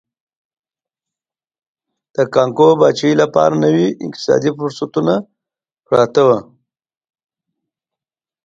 د 2.13 2.15
کانګو 2.33 2.69
پاچاهۍ 2.79 3.13
لپاره 3.21 3.53
نوي 3.65 3.87
اقتصادي 4.05 4.51
فرصتونه 4.57 5.13
پراته 5.87 6.21
وو. 6.27 6.37